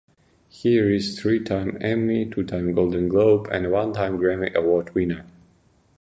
He 0.49 0.79
is 0.79 1.15
a 1.15 1.21
three-time 1.21 1.77
Emmy, 1.79 2.25
two-time 2.27 2.73
Golden 2.73 3.07
Globe 3.07 3.47
and 3.51 3.69
one-time 3.71 4.17
Grammy 4.17 4.51
Award 4.55 4.95
winner. 4.95 5.27